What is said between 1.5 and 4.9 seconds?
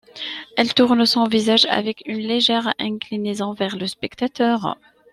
avec une légère inclinaison vers le spectateur.